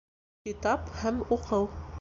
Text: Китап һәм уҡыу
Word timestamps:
Китап 0.47 0.89
һәм 1.03 1.23
уҡыу 1.37 1.73